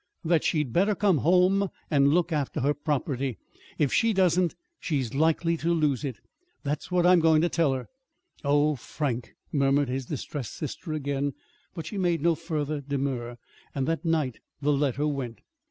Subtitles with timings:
[0.25, 3.37] "That she'd better come home and look after her property;
[3.77, 6.17] if she doesn't, she's likely to lose it.
[6.63, 7.87] That's what I'm going to tell her."
[8.43, 11.33] "Oh, Frank!" murmured his distressed sister again;
[11.75, 13.37] but she made no further demur.
[13.75, 15.41] And that night the letter went.